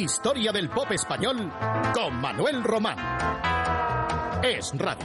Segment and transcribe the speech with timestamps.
[0.00, 1.52] Historia del pop español
[1.92, 2.96] con Manuel Román.
[4.42, 5.04] Es Radio.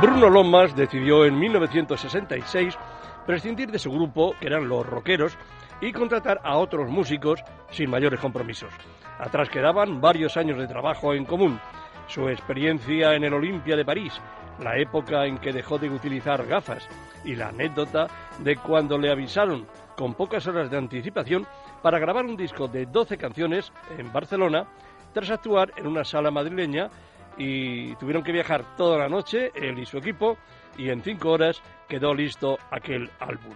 [0.00, 2.78] Bruno Lomas decidió en 1966
[3.26, 5.36] prescindir de su grupo, que eran los rockeros,
[5.80, 7.42] y contratar a otros músicos
[7.72, 8.72] sin mayores compromisos.
[9.18, 11.58] Atrás quedaban varios años de trabajo en común,
[12.08, 14.20] su experiencia en el Olimpia de París,
[14.60, 16.88] la época en que dejó de utilizar gafas
[17.24, 18.06] y la anécdota
[18.38, 21.46] de cuando le avisaron con pocas horas de anticipación
[21.82, 24.66] para grabar un disco de 12 canciones en Barcelona
[25.12, 26.90] tras actuar en una sala madrileña
[27.36, 30.36] y tuvieron que viajar toda la noche, él y su equipo,
[30.76, 33.54] y en cinco horas quedó listo aquel álbum.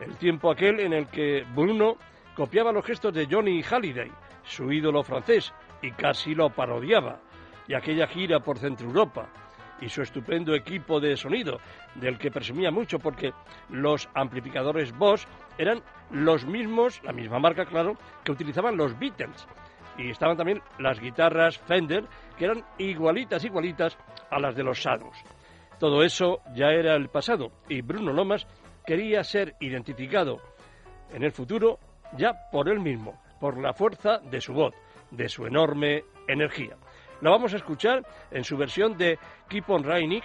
[0.00, 1.96] El tiempo aquel en el que Bruno
[2.34, 4.10] copiaba los gestos de Johnny Halliday,
[4.42, 5.52] su ídolo francés,
[5.82, 7.20] y casi lo parodiaba,
[7.68, 9.28] y aquella gira por Centro Europa,
[9.80, 11.60] y su estupendo equipo de sonido,
[11.94, 13.32] del que presumía mucho porque
[13.68, 15.26] los amplificadores Boss
[15.58, 19.46] eran los mismos, la misma marca, claro, que utilizaban los Beatles.
[19.98, 22.04] Y estaban también las guitarras Fender,
[22.38, 23.98] que eran igualitas, igualitas
[24.30, 25.16] a las de los Shadows.
[25.78, 28.46] Todo eso ya era el pasado y Bruno Lomas
[28.86, 30.40] quería ser identificado
[31.12, 31.78] en el futuro
[32.16, 34.74] ya por él mismo, por la fuerza de su voz,
[35.10, 36.76] de su enorme energía.
[37.22, 40.22] La vamos a escuchar en su versión de Keep on Raining,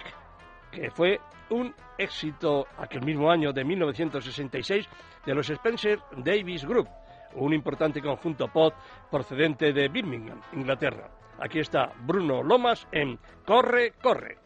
[0.70, 4.88] que fue un éxito aquel mismo año de 1966
[5.24, 6.88] de los Spencer Davis Group,
[7.34, 8.74] un importante conjunto pop
[9.10, 11.08] procedente de Birmingham, Inglaterra.
[11.38, 14.41] Aquí está Bruno Lomas en Corre, corre.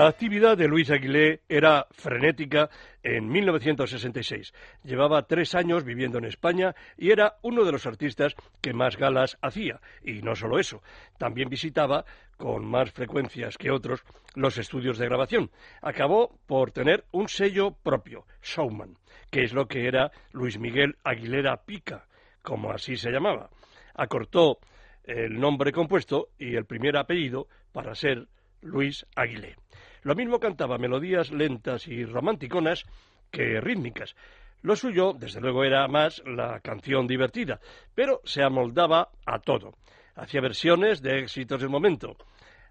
[0.00, 2.70] La actividad de Luis Aguilé era frenética
[3.02, 4.54] en 1966.
[4.82, 9.36] Llevaba tres años viviendo en España y era uno de los artistas que más galas
[9.42, 9.78] hacía.
[10.02, 10.82] Y no solo eso,
[11.18, 12.06] también visitaba,
[12.38, 14.02] con más frecuencias que otros,
[14.34, 15.50] los estudios de grabación.
[15.82, 18.96] Acabó por tener un sello propio, Showman,
[19.30, 22.06] que es lo que era Luis Miguel Aguilera Pica,
[22.40, 23.50] como así se llamaba.
[23.94, 24.60] Acortó
[25.04, 28.28] el nombre compuesto y el primer apellido para ser
[28.62, 29.56] Luis Aguilé.
[30.02, 32.84] Lo mismo cantaba melodías lentas y romanticonas
[33.30, 34.14] que rítmicas.
[34.62, 37.60] Lo suyo, desde luego, era más la canción divertida,
[37.94, 39.74] pero se amoldaba a todo.
[40.16, 42.16] hacía versiones de éxitos del momento.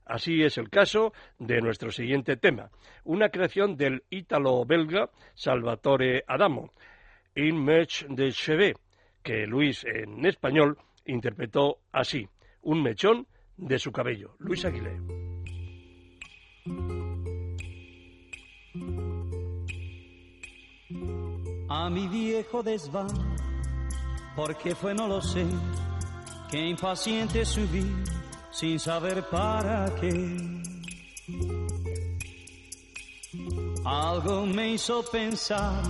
[0.06, 2.70] Así es el caso de nuestro siguiente tema,
[3.04, 6.72] una creación del ítalo-belga Salvatore Adamo,
[7.36, 8.78] In Mech de Chevet,
[9.24, 12.28] que Luis en español interpretó así,
[12.62, 13.28] un mechón
[13.58, 14.36] de su cabello.
[14.40, 15.29] Luis Aguilé.
[21.70, 23.10] A mi viejo desván,
[24.36, 25.46] porque fue no lo sé,
[26.50, 27.86] que impaciente subí
[28.52, 30.62] sin saber para qué.
[33.86, 35.84] Algo me hizo pensar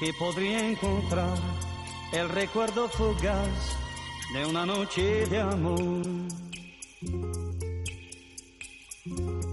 [0.00, 1.36] que podría encontrar
[2.12, 3.76] el recuerdo fugaz
[4.32, 6.06] de una noche de amor.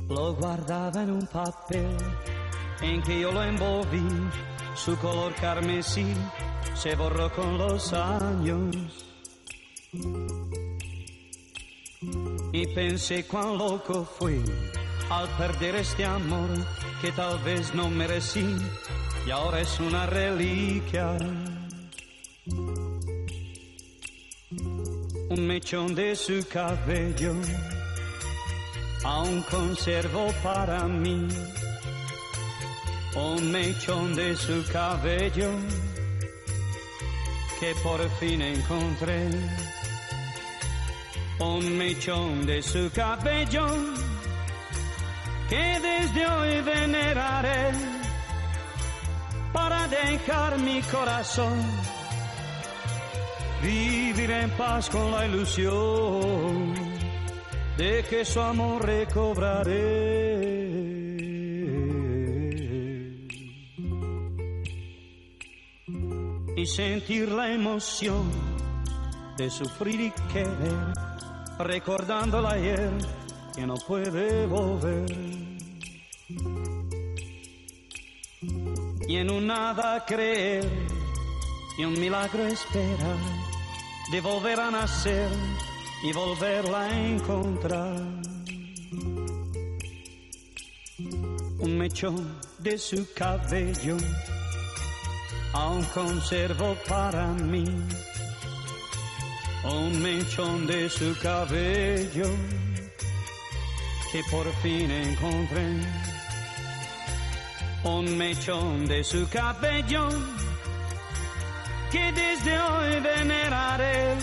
[0.09, 1.97] Lo guardaba en un papel
[2.81, 4.07] en que yo lo envolví,
[4.75, 6.05] su color carmesí
[6.75, 8.75] se borró con los años.
[12.51, 14.41] Y pensé cuán loco fui
[15.09, 16.49] al perder este amor
[17.01, 18.45] que tal vez no merecí
[19.25, 21.17] y ahora es una reliquia.
[25.29, 27.33] Un mechón de su cabello
[29.03, 31.27] aún conservo para mí.
[33.15, 35.51] Un mechón de su cabello
[37.59, 39.29] que por fin encontré
[41.39, 43.67] un mechón de su cabello
[45.49, 47.71] que desde hoy veneraré
[49.51, 51.59] para dejar mi corazón
[53.61, 56.73] vivir en paz con la ilusión
[57.77, 60.32] de que su amor recobraré.
[66.63, 68.31] Y sentir la emoción
[69.35, 70.93] de sufrir y querer
[71.59, 72.89] recordando la ayer
[73.53, 75.11] que no puede volver.
[79.09, 80.63] Y en un nada creer
[81.77, 83.17] y un milagro esperar
[84.13, 85.29] de volver a nacer
[86.01, 88.01] y volverla a encontrar.
[91.59, 93.97] Un mechón de su cabello
[95.53, 97.65] aún conservo para mí.
[99.63, 102.29] Un mechón de su cabello
[104.11, 105.67] que por fin encontré.
[107.83, 110.09] Un mechón de su cabello
[111.91, 114.15] que desde hoy veneraré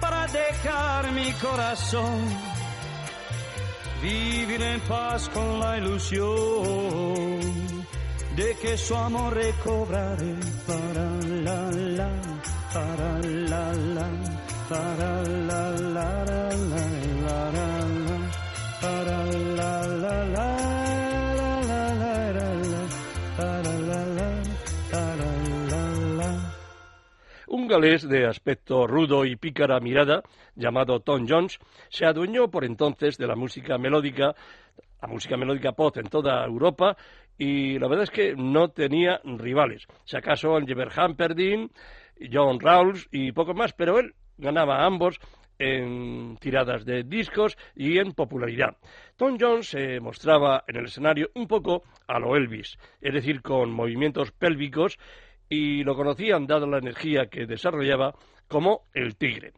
[0.00, 2.24] para dejar mi corazón.
[4.02, 7.56] Vivir en paz con la ilusión
[8.36, 10.34] de que su amor recobraré.
[10.66, 11.10] Para
[11.44, 12.10] la la
[12.72, 14.08] para la la
[14.68, 16.95] para la la la la
[27.66, 30.22] Un galés de aspecto rudo y pícara mirada,
[30.54, 31.58] llamado Tom Jones,
[31.88, 34.36] se adueñó por entonces de la música melódica,
[35.02, 36.96] la música melódica pop en toda Europa,
[37.36, 39.88] y la verdad es que no tenía rivales.
[40.04, 41.72] Si acaso Oliver Hamperdin,
[42.32, 45.18] John Rawls y poco más, pero él ganaba a ambos
[45.58, 48.76] en tiradas de discos y en popularidad.
[49.16, 53.72] Tom Jones se mostraba en el escenario un poco a lo Elvis, es decir, con
[53.72, 55.00] movimientos pélvicos
[55.48, 58.14] y lo conocían, dado la energía que desarrollaba,
[58.48, 59.52] como el tigre.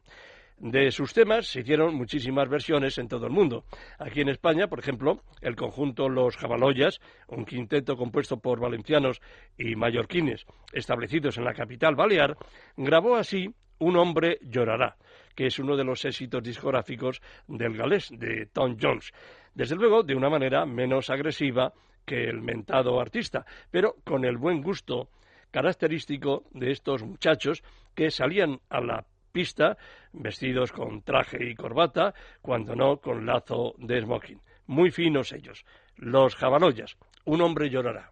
[0.60, 3.64] De sus temas se hicieron muchísimas versiones en todo el mundo.
[3.98, 9.20] Aquí en España, por ejemplo, el conjunto Los Jabaloyas, un quinteto compuesto por valencianos
[9.56, 12.36] y mallorquines establecidos en la capital balear,
[12.76, 14.96] grabó así Un hombre llorará,
[15.36, 19.12] que es uno de los éxitos discográficos del galés de Tom Jones.
[19.54, 21.72] Desde luego, de una manera menos agresiva
[22.04, 25.10] que el mentado artista, pero con el buen gusto
[25.50, 27.62] característico de estos muchachos
[27.94, 29.76] que salían a la pista
[30.12, 34.40] vestidos con traje y corbata, cuando no con lazo de smoking.
[34.66, 35.64] Muy finos ellos.
[35.96, 36.96] Los jabaloyas.
[37.24, 38.10] Un hombre llorará.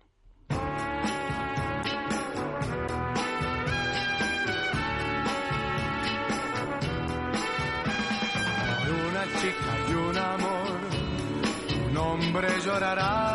[9.08, 10.80] una chica y un amor,
[11.88, 13.25] un hombre llorará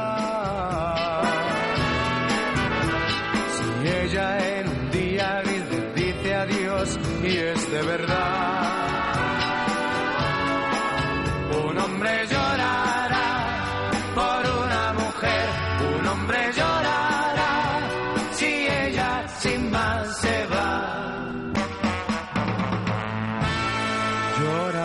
[24.71, 24.77] Si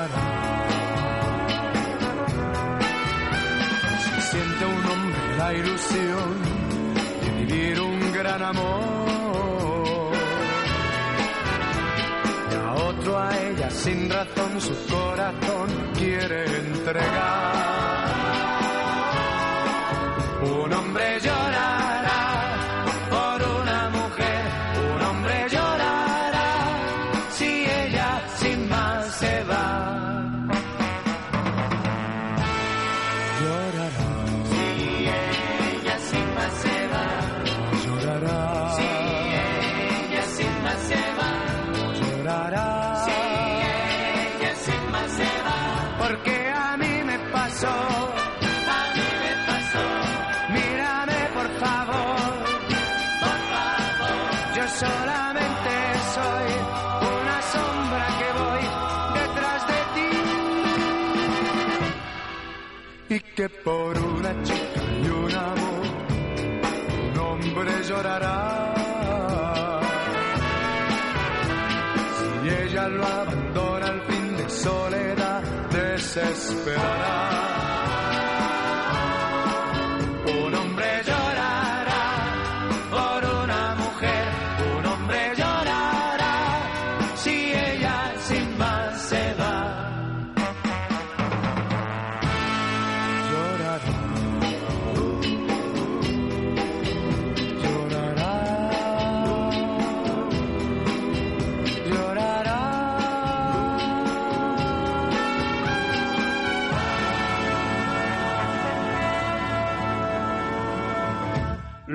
[4.21, 6.43] siente un hombre la ilusión
[7.23, 10.12] de vivir un gran amor,
[12.50, 17.55] y a otro a ella sin razón su corazón quiere entregar.
[20.43, 21.75] Un hombre llora.
[63.09, 65.87] Y que por una chica y un amor
[67.12, 68.75] un hombre llorará.
[72.19, 77.55] Si ella lo abandona al fin de soledad, desesperará.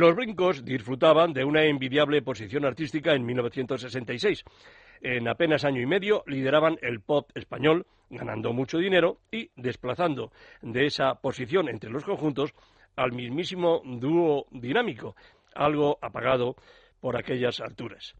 [0.01, 4.43] Los brincos disfrutaban de una envidiable posición artística en 1966.
[4.99, 10.31] En apenas año y medio lideraban el pop español, ganando mucho dinero y desplazando
[10.63, 12.51] de esa posición entre los conjuntos
[12.95, 15.15] al mismísimo dúo dinámico,
[15.53, 16.55] algo apagado
[16.99, 18.15] por aquellas alturas.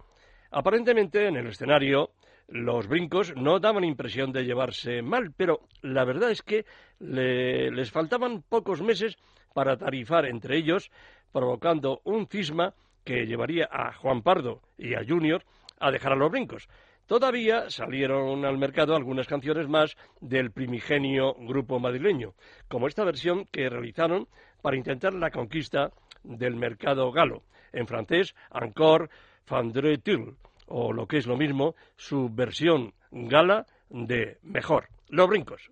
[0.52, 2.12] Aparentemente en el escenario
[2.48, 6.64] los brincos no daban impresión de llevarse mal, pero la verdad es que
[7.00, 9.18] le- les faltaban pocos meses
[9.54, 10.92] para tarifar entre ellos,
[11.32, 15.44] provocando un cisma que llevaría a Juan Pardo y a Junior
[15.80, 16.68] a dejar a los brincos.
[17.08, 22.36] Todavía salieron al mercado algunas canciones más del primigenio grupo madrileño,
[22.70, 24.28] como esta versión que realizaron
[24.62, 25.92] para intentar la conquista
[26.24, 27.44] del mercado galo,
[27.74, 29.10] en francés Encore
[29.44, 30.36] Fandre Tulle,
[30.68, 35.70] o lo que es lo mismo, su versión gala de Mejor, Los Brincos.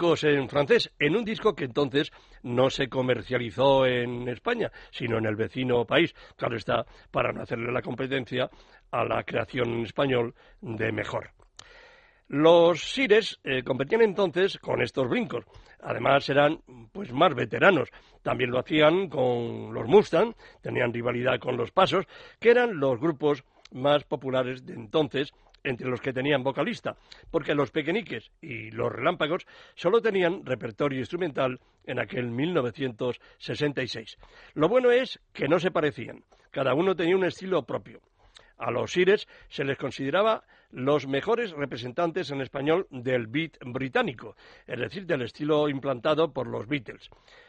[0.00, 2.12] En francés, en un disco que entonces
[2.44, 6.14] no se comercializó en España, sino en el vecino país.
[6.36, 8.48] Claro está, para no hacerle la competencia
[8.92, 11.32] a la creación en español de mejor.
[12.28, 15.44] Los Sires eh, competían entonces con estos brincos.
[15.80, 16.60] Además eran
[16.92, 17.88] pues más veteranos.
[18.22, 22.06] También lo hacían con los Mustang, tenían rivalidad con los Pasos,
[22.38, 25.32] que eran los grupos más populares de entonces
[25.64, 26.96] entre los que tenían vocalista,
[27.30, 34.16] porque los pequeñiques y los relámpagos solo tenían repertorio instrumental en aquel 1966.
[34.54, 38.00] Lo bueno es que no se parecían, cada uno tenía un estilo propio.
[38.58, 44.36] A los Sires se les consideraba los mejores representantes en español del beat británico,
[44.66, 47.08] es decir, del estilo implantado por los Beatles.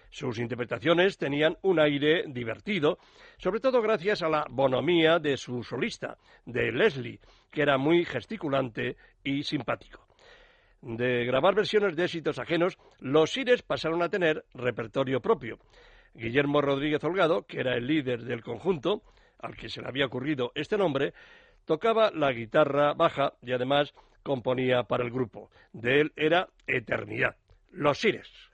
[0.10, 2.98] Sus interpretaciones tenían un aire divertido,
[3.38, 7.20] sobre todo gracias a la bonomía de su solista, de Leslie,
[7.52, 10.08] que era muy gesticulante y simpático.
[10.82, 15.60] De grabar versiones de éxitos ajenos, los Sires pasaron a tener repertorio propio.
[16.14, 19.04] Guillermo Rodríguez Holgado, que era el líder del conjunto,
[19.40, 21.14] al que se le había ocurrido este nombre,
[21.66, 25.52] tocaba la guitarra baja y además componía para el grupo.
[25.72, 27.36] De él era Eternidad.
[27.72, 28.49] Los Sires.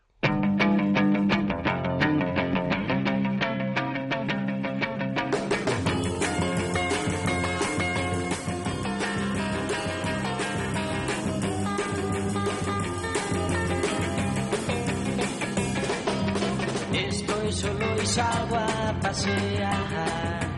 [18.06, 20.58] Salgo a pasear,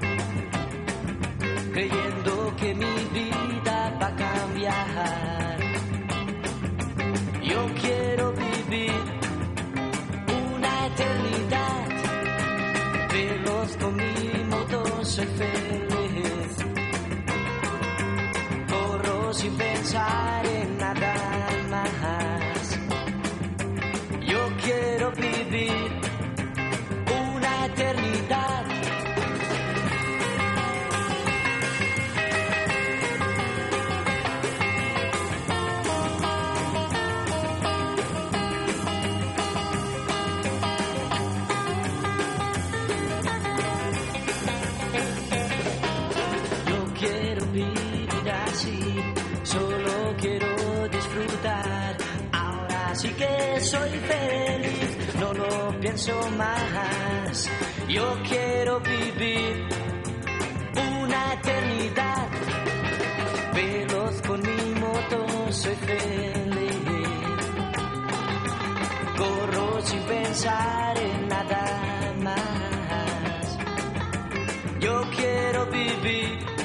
[1.74, 5.58] creyendo que mi vida va a cambiar.
[7.44, 9.02] Yo quiero vivir
[10.28, 11.88] una eternidad,
[13.14, 16.58] veloz con mi moto soy feliz.
[18.70, 20.57] Corro sin pensar
[49.48, 51.98] solo quiero disfrutar.
[52.32, 57.50] Ahora sí que soy feliz, no lo pienso más.
[57.88, 59.68] Yo quiero vivir
[61.02, 62.28] una eternidad.
[63.54, 67.44] Veloz con mi moto, soy feliz.
[69.18, 73.58] Corro sin pensar en nada más.
[74.80, 76.57] Yo quiero vivir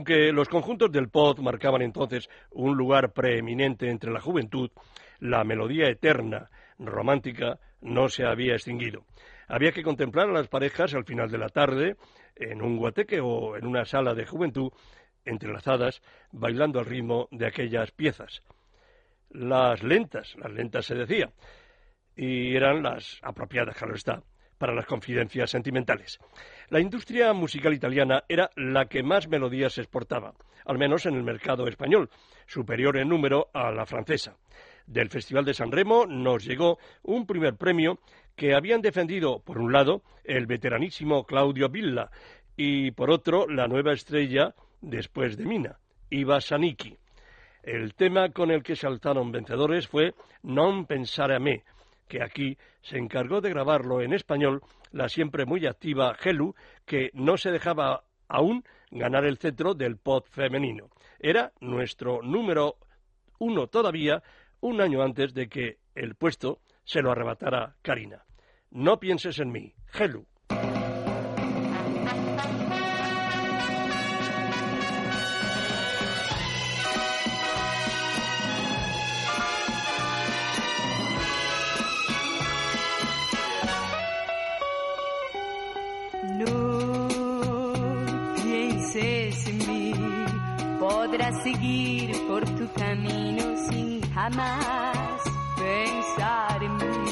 [0.00, 4.70] Aunque los conjuntos del pop marcaban entonces un lugar preeminente entre la juventud,
[5.18, 9.04] la melodía eterna, romántica, no se había extinguido.
[9.46, 11.96] Había que contemplar a las parejas al final de la tarde,
[12.34, 14.72] en un guateque o en una sala de juventud,
[15.26, 16.00] entrelazadas,
[16.32, 18.42] bailando al ritmo de aquellas piezas.
[19.28, 21.30] Las lentas, las lentas se decía,
[22.16, 24.22] y eran las apropiadas, claro está,
[24.60, 26.18] para las confidencias sentimentales.
[26.68, 30.34] La industria musical italiana era la que más melodías exportaba,
[30.66, 32.10] al menos en el mercado español,
[32.46, 34.36] superior en número a la francesa.
[34.86, 38.00] Del Festival de San Remo nos llegó un primer premio
[38.36, 42.10] que habían defendido, por un lado, el veteranísimo Claudio Villa
[42.54, 45.78] y, por otro, la nueva estrella después de Mina,
[46.10, 46.98] Iva Sanicchi.
[47.62, 51.64] El tema con el que se alzaron vencedores fue Non pensare a me,
[52.10, 57.36] que aquí se encargó de grabarlo en español la siempre muy activa Helu, que no
[57.38, 60.90] se dejaba aún ganar el cetro del pop femenino.
[61.20, 62.76] Era nuestro número
[63.38, 64.22] uno todavía,
[64.60, 68.24] un año antes de que el puesto se lo arrebatara Karina.
[68.70, 70.26] No pienses en mí, Helu.
[91.42, 95.20] Seguir por tu camino sin jamás
[95.56, 97.10] pensar en mí.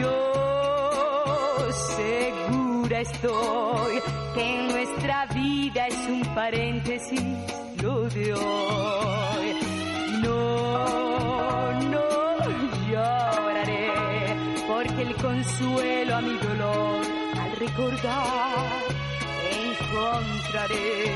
[0.00, 0.14] Yo
[1.96, 4.00] segura estoy
[4.34, 7.22] que nuestra vida es un paréntesis
[7.82, 9.56] lo de hoy.
[10.22, 12.08] No, no
[12.90, 13.90] lloraré,
[14.68, 17.00] porque el consuelo a mi dolor
[17.40, 18.82] al recordar
[19.66, 21.08] encontraré.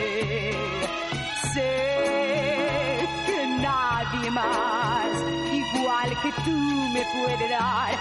[1.53, 5.11] Sé que nadie más,
[5.53, 7.93] igual que tú, me puede dar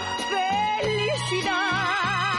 [0.79, 2.30] felicidad.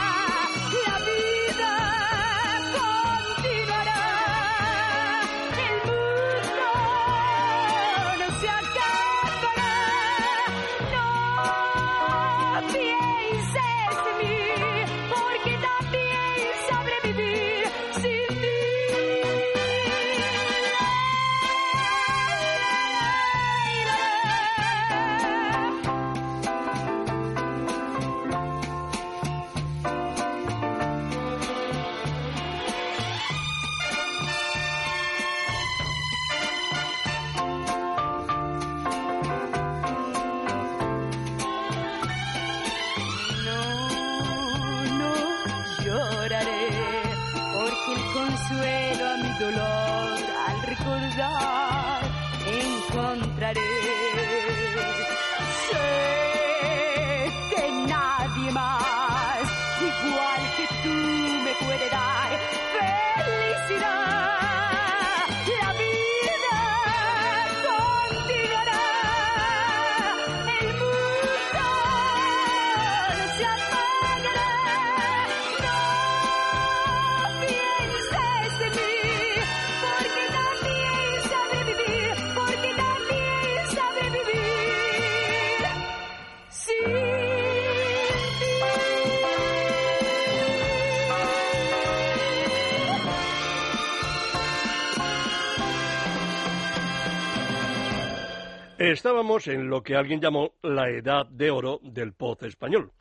[98.93, 102.91] Estábamos en lo que alguien llamó la edad de oro del pop español.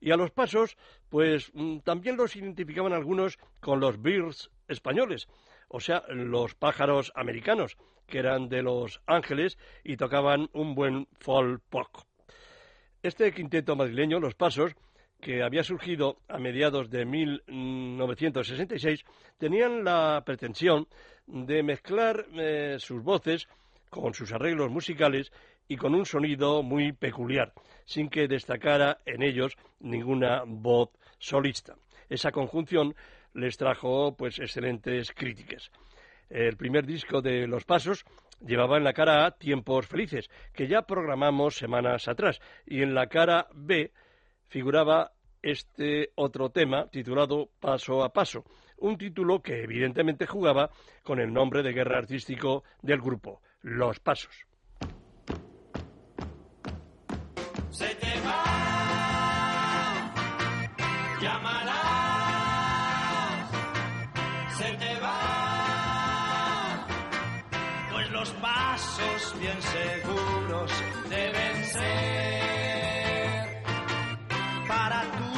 [0.00, 0.76] Y a los pasos,
[1.08, 5.28] pues mm, también los identificaban algunos con los birds españoles,
[5.68, 7.76] o sea, los pájaros americanos,
[8.08, 11.86] que eran de Los Ángeles y tocaban un buen folk pop.
[13.00, 14.74] Este quinteto madrileño, Los Pasos,
[15.20, 19.04] que había surgido a mediados de 1966,
[19.38, 20.88] tenían la pretensión
[21.28, 23.46] de mezclar eh, sus voces
[23.90, 25.32] con sus arreglos musicales
[25.66, 27.52] y con un sonido muy peculiar,
[27.84, 31.76] sin que destacara en ellos ninguna voz solista.
[32.08, 32.94] Esa conjunción
[33.34, 35.70] les trajo pues excelentes críticas.
[36.30, 38.04] El primer disco de Los Pasos
[38.44, 43.06] llevaba en la cara A Tiempos Felices, que ya programamos semanas atrás, y en la
[43.08, 43.92] cara B
[44.48, 48.44] figuraba este otro tema titulado Paso a Paso,
[48.78, 50.70] un título que evidentemente jugaba
[51.02, 54.46] con el nombre de guerra artístico del grupo, Los Pasos.
[57.70, 58.44] Se te va,
[61.20, 61.80] llámala,
[64.56, 66.86] se te va,
[67.92, 70.72] pues los pasos bien seguros
[71.08, 73.62] deben ser
[74.66, 75.37] para tú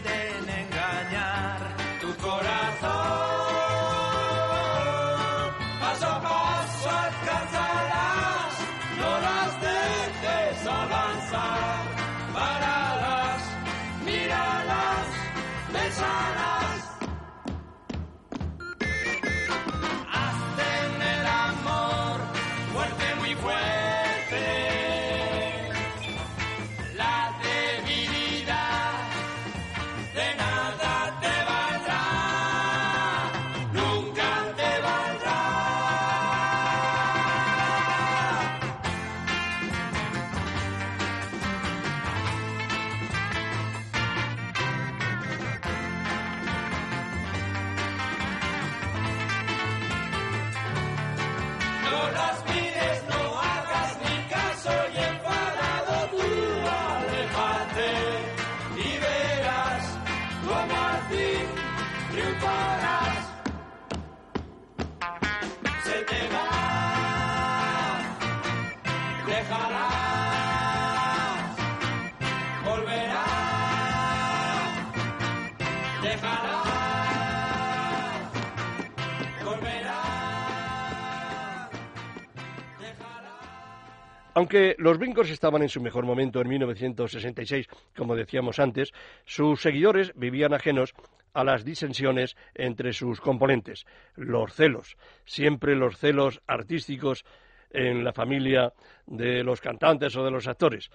[84.35, 88.91] Aunque los brincos estaban en su mejor momento en 1966, como decíamos antes,
[89.25, 90.93] sus seguidores vivían ajenos
[91.33, 97.25] a las disensiones entre sus componentes, los celos, siempre los celos artísticos
[97.71, 98.73] en la familia
[99.05, 100.89] de los cantantes o de los actores.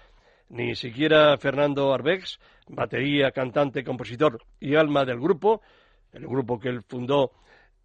[0.50, 5.60] Ni siquiera Fernando Arbex, batería, cantante, compositor y alma del grupo,
[6.12, 7.32] el grupo que él fundó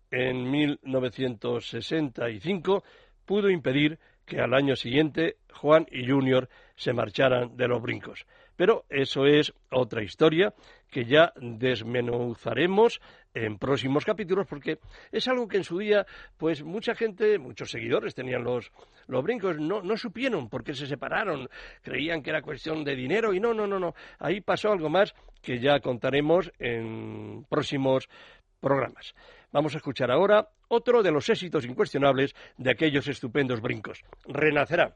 [0.09, 2.85] en 1965,
[3.25, 3.99] pudo impedir
[4.33, 8.25] que al año siguiente Juan y Junior se marcharan de los brincos.
[8.55, 10.53] Pero eso es otra historia
[10.89, 12.99] que ya desmenuzaremos
[13.35, 14.79] en próximos capítulos porque
[15.11, 16.05] es algo que en su día
[16.37, 18.71] pues mucha gente, muchos seguidores tenían los,
[19.07, 21.47] los brincos, no, no supieron por qué se separaron,
[21.81, 25.13] creían que era cuestión de dinero y no, no, no, no, ahí pasó algo más
[25.41, 28.07] que ya contaremos en próximos
[28.63, 29.13] programas.
[29.51, 34.03] Vamos a escuchar ahora otro de los éxitos incuestionables de aquellos estupendos brincos.
[34.25, 34.95] Renacerá.